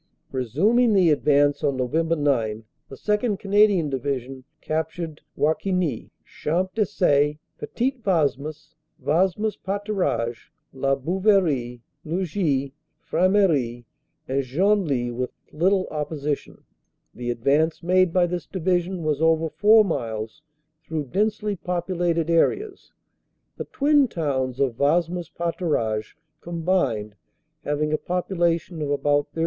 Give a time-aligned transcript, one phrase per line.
[0.31, 1.93] "Resuming the advance on Nov.
[1.93, 3.37] 9, the 2nd.
[3.37, 13.83] Canadian Division captured Warquignies, Champ des Sait, Petit Wasmes, Wasmes Paturages, La Bouverie, Lugies, Frameries,
[14.27, 16.63] and Genly with little opposition.
[17.13, 20.41] The advance made by this Division was over four miles
[20.83, 22.91] through densely populated areas,
[23.55, 27.13] the twin towns of Wasmes Paturages combined
[27.63, 29.39] having a population of about 30,000.